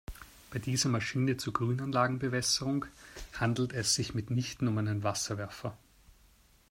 [0.49, 2.85] Bei dieser Maschine zur Grünanlagenbewässerung
[3.37, 5.77] handelt es sich mitnichten um einen Wasserwerfer.